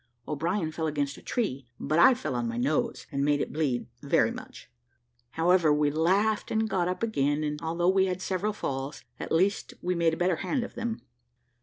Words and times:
O'Brien 0.27 0.71
fell 0.71 0.87
against 0.87 1.17
a 1.19 1.21
tree, 1.21 1.67
but 1.79 1.99
I 1.99 2.15
fell 2.15 2.33
on 2.33 2.47
my 2.47 2.57
nose, 2.57 3.05
and 3.11 3.23
made 3.23 3.39
it 3.39 3.53
bleed 3.53 3.85
very 4.01 4.31
much; 4.31 4.67
however, 5.33 5.71
we 5.71 5.91
laughed 5.91 6.49
and 6.49 6.67
got 6.67 6.87
up 6.87 7.03
again, 7.03 7.43
and 7.43 7.61
although 7.61 7.87
we 7.87 8.07
had 8.07 8.19
several 8.19 8.51
falls, 8.51 9.03
at 9.19 9.31
last 9.31 9.75
we 9.79 9.93
made 9.93 10.15
a 10.15 10.17
better 10.17 10.37
hand 10.37 10.63
of 10.63 10.73
them. 10.73 11.03